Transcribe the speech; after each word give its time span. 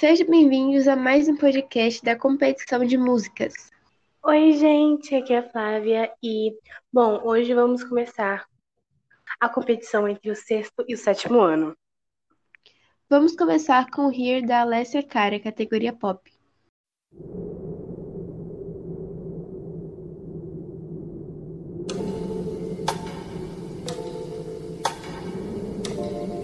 Sejam 0.00 0.28
bem-vindos 0.28 0.88
a 0.88 0.96
mais 0.96 1.28
um 1.28 1.36
podcast 1.36 2.02
da 2.02 2.16
competição 2.16 2.82
de 2.86 2.96
músicas. 2.96 3.52
Oi, 4.24 4.52
gente, 4.52 5.14
aqui 5.14 5.34
é 5.34 5.40
a 5.40 5.42
Flávia 5.50 6.10
e, 6.22 6.56
bom, 6.90 7.20
hoje 7.22 7.52
vamos 7.52 7.84
começar 7.84 8.46
a 9.38 9.46
competição 9.46 10.08
entre 10.08 10.30
o 10.30 10.34
sexto 10.34 10.82
e 10.88 10.94
o 10.94 10.96
sétimo 10.96 11.42
ano. 11.42 11.76
Vamos 13.10 13.36
começar 13.36 13.90
com 13.90 14.06
o 14.06 14.10
Here 14.10 14.40
da 14.40 14.62
Alessia 14.62 15.02
Cara, 15.02 15.38
categoria 15.38 15.92
pop. 15.92 16.32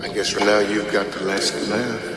I 0.02 0.09
guess 0.12 0.30
for 0.30 0.45
now 0.45 0.61
you've 0.61 0.93
got 0.93 1.11
the 1.11 1.25
last 1.25 1.54
laugh. 1.70 2.16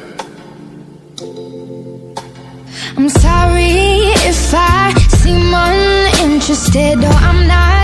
I'm 2.98 3.10
sorry 3.10 4.12
if 4.30 4.54
I 4.54 4.94
seem 5.10 5.54
uninterested 5.54 7.04
or 7.04 7.18
I'm 7.30 7.48
not 7.48 7.79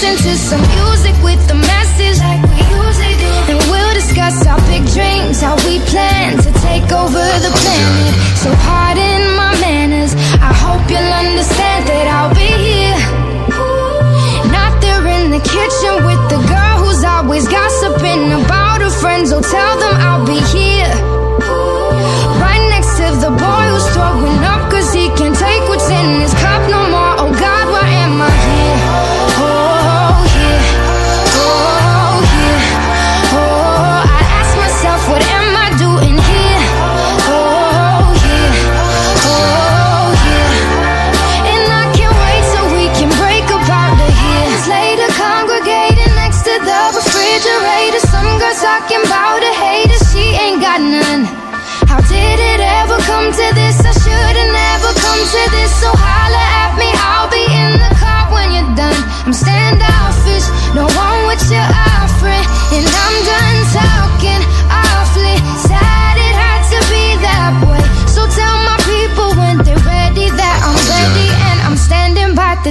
listen 0.00 0.30
to 0.30 0.38
some 0.38 0.60
music 0.80 1.14
with 1.22 1.40
the 1.46 1.54
masses, 1.54 2.20
like 2.20 2.40
we 2.48 2.56
usually 2.72 3.16
do. 3.20 3.52
And 3.52 3.58
we'll 3.70 3.92
discuss 3.92 4.46
our 4.46 4.58
big 4.64 4.80
dreams, 4.96 5.42
how 5.42 5.56
we 5.68 5.78
plan 5.92 6.38
to 6.38 6.50
take 6.64 6.88
over 6.90 7.20
the 7.44 7.52
planet. 7.60 8.14
So 8.40 8.48
pardon 8.64 9.36
my 9.36 9.52
manners. 9.60 10.14
I 10.40 10.52
hope 10.56 10.80
you'll 10.88 11.14
understand 11.28 11.84
that 11.88 12.06
I'll 12.08 12.32
be 12.32 12.48
here. 12.48 12.96
Not 14.48 14.80
there 14.80 15.04
in 15.20 15.30
the 15.36 15.42
kitchen 15.44 15.94
with 16.08 16.22
the 16.32 16.40
girl 16.48 16.76
who's 16.80 17.04
always 17.04 17.46
gossiping 17.46 18.32
about. 18.32 18.49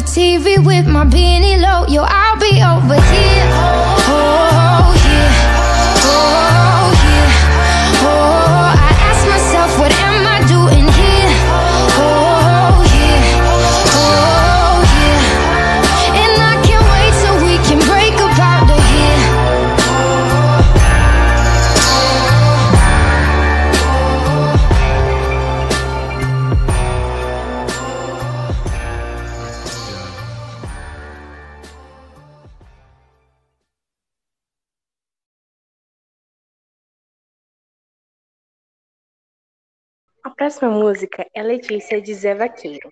TV 0.10 0.58
with 0.66 0.88
my 0.88 1.06
beanie 1.06 1.62
low, 1.62 1.86
yo, 1.86 2.02
I 2.02 2.29
A 40.22 40.30
próxima 40.32 40.70
música 40.70 41.26
é 41.34 41.42
Letícia 41.42 42.02
de 42.02 42.14
Zé 42.14 42.36
Vaqueiro. 42.36 42.90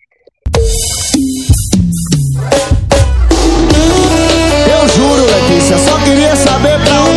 Eu 4.71 4.87
juro, 4.87 5.25
Letícia, 5.25 5.77
só 5.77 5.97
queria 6.05 6.33
saber 6.37 6.79
pra 6.85 7.01
onde. 7.01 7.16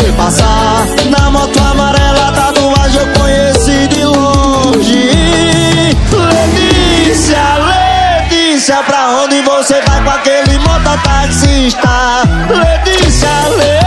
você 0.00 0.12
passar. 0.12 0.86
Na 1.10 1.30
moto 1.30 1.58
amarela, 1.58 2.32
tatuagem 2.32 3.00
eu 3.00 3.20
conheci 3.20 3.88
de 3.88 4.04
longe. 4.04 5.10
Letícia, 6.10 7.38
Letícia, 7.58 8.82
pra 8.84 9.22
onde 9.22 9.42
você 9.42 9.80
vai 9.82 10.02
com 10.02 10.10
aquele 10.10 10.58
mototaxista? 10.58 11.88
Letícia, 12.48 13.28
Letícia. 13.56 13.79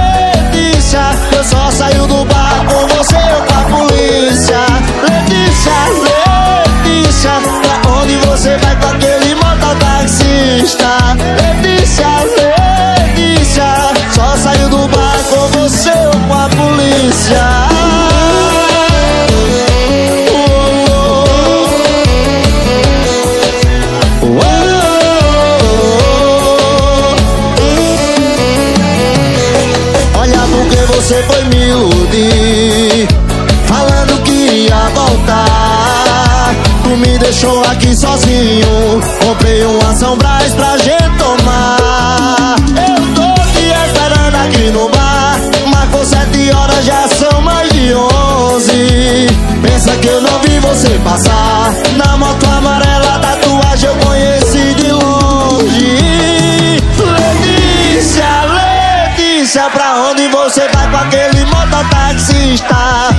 Falando 33.68 34.22
que 34.24 34.68
ia 34.68 34.90
voltar. 34.94 36.56
Tu 36.84 36.90
me 36.98 37.18
deixou 37.18 37.64
aqui 37.64 37.96
sozinho 37.96 39.02
Comprei 39.26 39.64
uma 39.64 39.96
São 39.96 40.18
Brás 40.18 40.54
pra 40.54 40.78
gente 40.78 41.18
tomar 41.18 42.56
Eu 42.70 43.16
tô 43.16 43.34
te 43.52 43.66
esperando 43.88 44.36
aqui 44.36 44.70
no 44.70 44.90
bar 44.90 45.40
Marcou 45.72 46.06
sete 46.06 46.52
horas, 46.52 46.86
já 46.86 47.08
são 47.08 47.42
mais 47.42 47.72
de 47.72 47.94
onze. 47.96 49.28
Pensa 49.62 49.92
que 49.98 50.08
eu 50.08 50.22
não 50.22 50.40
vi 50.42 50.60
você 50.60 50.90
passar 51.04 51.74
Na 51.98 52.18
moto 52.18 52.46
amarela. 52.46 52.93
Mototaxista? 62.54 63.13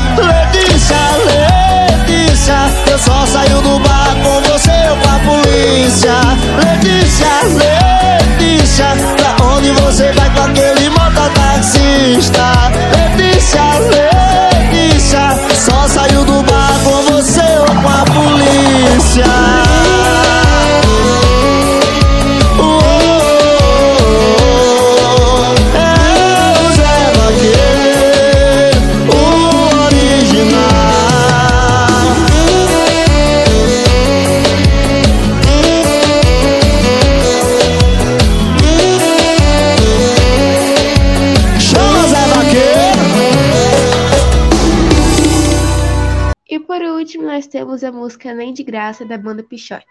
Último, 47.14 47.26
nós 47.26 47.46
temos 47.46 47.84
a 47.84 47.92
música 47.92 48.34
Nem 48.34 48.52
de 48.52 48.62
Graça 48.62 49.04
da 49.04 49.16
banda 49.16 49.42
Pichote. 49.42 49.84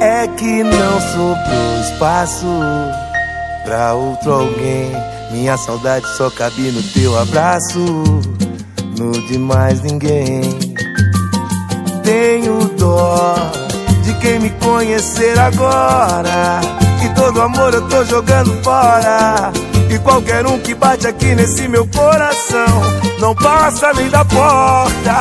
É 0.00 0.28
que 0.38 0.62
não 0.62 1.00
sobrou 1.00 1.80
espaço 1.92 2.46
pra 3.64 3.94
outro 3.94 4.32
alguém. 4.32 4.92
Minha 5.32 5.56
saudade 5.58 6.06
só 6.16 6.30
cabe 6.30 6.70
no 6.70 6.82
teu 6.92 7.18
abraço, 7.18 7.80
no 8.98 9.12
de 9.26 9.38
mais 9.38 9.82
ninguém. 9.82 10.65
Tenho 12.06 12.70
dó 12.78 13.34
de 14.04 14.14
quem 14.20 14.38
me 14.38 14.50
conhecer 14.50 15.36
agora. 15.40 16.60
Que 17.00 17.08
todo 17.16 17.42
amor 17.42 17.74
eu 17.74 17.82
tô 17.88 18.04
jogando 18.04 18.62
fora. 18.62 19.50
E 19.90 19.98
qualquer 19.98 20.46
um 20.46 20.56
que 20.60 20.72
bate 20.72 21.08
aqui 21.08 21.34
nesse 21.34 21.66
meu 21.66 21.84
coração 21.88 22.66
não 23.18 23.34
passa 23.34 23.92
nem 23.94 24.08
da 24.08 24.24
porta. 24.24 25.12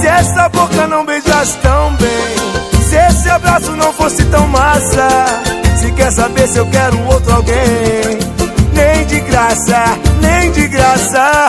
Se 0.00 0.06
essa 0.06 0.48
boca 0.50 0.86
não 0.86 1.04
beijasse 1.04 1.56
tão 1.56 1.92
bem, 1.94 2.84
se 2.88 2.94
esse 2.94 3.28
abraço 3.30 3.72
não 3.72 3.92
fosse 3.94 4.24
tão 4.26 4.46
massa, 4.46 5.08
se 5.80 5.90
quer 5.90 6.12
saber 6.12 6.46
se 6.46 6.58
eu 6.58 6.66
quero 6.66 7.04
outro 7.06 7.34
alguém, 7.34 8.16
nem 8.74 9.04
de 9.06 9.18
graça, 9.22 9.98
nem 10.20 10.52
de 10.52 10.68
graça. 10.68 11.48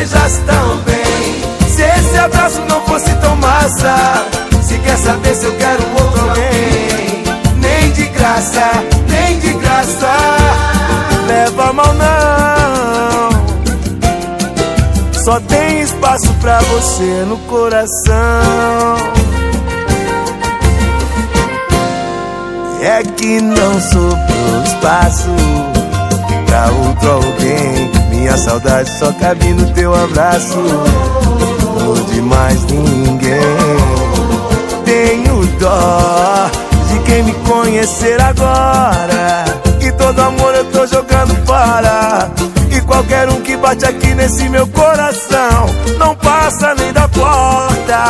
Beijasse 0.00 0.40
tão 0.46 0.76
bem, 0.78 1.68
se 1.68 1.82
esse 1.82 2.16
abraço 2.16 2.60
não 2.62 2.80
fosse 2.86 3.14
tão 3.16 3.36
massa, 3.36 4.24
se 4.62 4.78
quer 4.78 4.96
saber 4.96 5.34
se 5.34 5.44
eu 5.44 5.54
quero 5.56 5.82
outro 5.92 6.22
alguém, 6.22 7.22
nem 7.56 7.92
de 7.92 8.06
graça, 8.06 8.82
nem 9.08 9.38
de 9.40 9.52
graça. 9.54 10.08
Leva 11.26 11.72
mal 11.74 11.92
não. 11.92 13.30
Só 15.22 15.38
tem 15.40 15.82
espaço 15.82 16.32
pra 16.40 16.58
você 16.60 17.24
no 17.28 17.36
coração. 17.40 18.96
É 22.80 23.02
que 23.16 23.40
não 23.42 23.78
sobrou 23.82 24.62
espaço 24.64 25.28
pra 26.46 26.70
outro 26.70 27.10
alguém. 27.12 27.29
Saudade 28.50 28.90
só 28.98 29.12
cabe 29.12 29.46
no 29.54 29.64
teu 29.74 29.94
abraço, 29.94 30.58
no 30.58 31.94
de 32.06 32.20
mais 32.20 32.60
ninguém. 32.64 33.38
Tenho 34.84 35.46
dó 35.60 36.50
de 36.88 36.98
quem 37.04 37.22
me 37.22 37.32
conhecer 37.32 38.20
agora. 38.20 39.44
E 39.80 39.92
todo 39.92 40.18
amor 40.18 40.52
eu 40.56 40.64
tô 40.64 40.84
jogando 40.84 41.46
fora. 41.46 42.28
E 42.72 42.80
qualquer 42.80 43.28
um 43.28 43.40
que 43.40 43.56
bate 43.56 43.84
aqui 43.84 44.14
nesse 44.16 44.48
meu 44.48 44.66
coração 44.66 45.66
não 45.96 46.16
passa 46.16 46.74
nem 46.74 46.92
da 46.92 47.06
porta. 47.06 48.02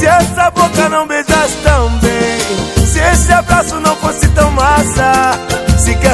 Se 0.00 0.04
essa 0.04 0.50
boca 0.50 0.88
não 0.88 1.06
beijasse 1.06 1.58
tão 1.62 1.90
bem, 2.00 2.84
se 2.84 2.98
esse 2.98 3.32
abraço 3.32 3.76
não 3.76 3.94
fosse 3.94 4.26
tão 4.30 4.50
massa, 4.50 5.37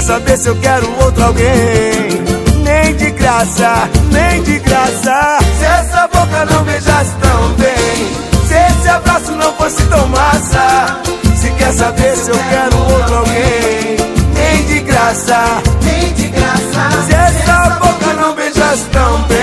saber 0.05 0.37
se 0.37 0.49
eu 0.49 0.56
quero 0.56 0.87
outro 1.03 1.25
alguém, 1.25 2.23
nem 2.62 2.94
de 2.94 3.11
graça, 3.13 3.89
nem 4.13 4.43
de 4.43 4.58
graça. 4.58 5.39
Se 5.58 5.65
essa 5.65 6.06
boca 6.08 6.44
não 6.44 6.63
beijasse 6.63 7.13
tão 7.23 7.49
bem, 7.55 8.46
se 8.46 8.55
esse 8.55 8.89
abraço 8.89 9.32
não 9.32 9.55
fosse 9.55 9.82
tão 9.84 10.06
massa, 10.08 11.01
se 11.37 11.51
quer 11.53 11.73
saber 11.73 12.17
se 12.17 12.31
eu 12.31 12.39
quero 12.51 12.79
outro 12.93 13.17
alguém, 13.17 13.96
nem 14.34 14.67
de 14.67 14.81
graça, 14.81 15.41
nem 15.82 16.13
de 16.13 16.29
graça. 16.29 17.03
Se 17.06 17.15
essa 17.15 17.70
boca 17.81 18.13
não 18.20 18.34
beijasse 18.34 18.84
tão 18.93 19.23
bem, 19.23 19.39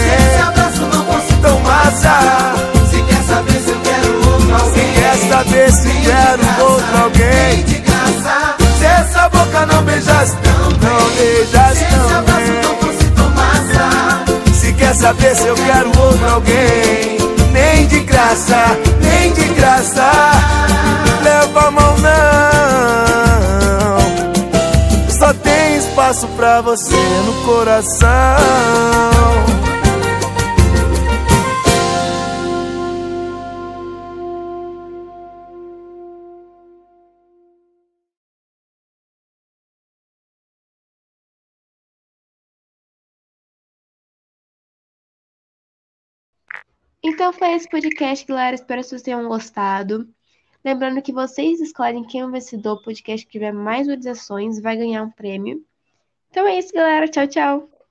se 0.00 0.24
esse 0.24 0.42
abraço 0.42 0.80
não 0.80 1.04
fosse 1.04 1.34
tão 1.42 1.60
massa, 1.60 2.54
se 2.90 3.02
quer 3.02 3.22
saber 3.22 3.60
se 3.60 3.70
eu 3.70 3.80
quero 3.82 4.32
outro 4.32 4.54
alguém, 4.54 4.94
se 4.94 5.00
quer 5.00 5.28
saber 5.28 5.72
se 5.72 5.88
quero 6.00 6.23
não 11.34 11.40
beijasse 11.40 11.84
tão 13.16 13.30
bem, 13.34 14.54
se 14.54 14.72
quer 14.74 14.94
saber 14.94 15.34
se 15.34 15.46
eu 15.46 15.54
quero 15.56 15.88
outro 16.00 16.30
alguém, 16.30 17.18
nem 17.50 17.86
de 17.86 18.00
graça, 18.00 18.78
nem 19.00 19.32
de 19.32 19.48
graça, 19.54 20.10
leva 21.22 21.66
a 21.66 21.70
mão 21.70 21.96
não. 21.98 22.14
Só 25.10 25.32
tem 25.34 25.76
espaço 25.76 26.28
pra 26.28 26.60
você 26.60 26.94
no 27.26 27.32
coração. 27.44 29.33
Então 47.06 47.34
foi 47.34 47.52
esse 47.52 47.68
podcast, 47.68 48.24
galera. 48.24 48.54
Espero 48.54 48.80
que 48.80 48.88
vocês 48.88 49.02
tenham 49.02 49.28
gostado. 49.28 50.08
Lembrando 50.64 51.02
que 51.02 51.12
vocês 51.12 51.60
escolhem 51.60 52.02
quem 52.02 52.22
é 52.22 52.26
o 52.26 52.30
vencedor. 52.30 52.78
O 52.78 52.82
podcast 52.82 53.26
que 53.26 53.32
tiver 53.32 53.52
mais 53.52 53.86
visualizações 53.86 54.58
vai 54.58 54.74
ganhar 54.74 55.02
um 55.02 55.10
prêmio. 55.10 55.62
Então 56.30 56.46
é 56.46 56.58
isso, 56.58 56.72
galera. 56.72 57.06
Tchau, 57.06 57.26
tchau. 57.28 57.73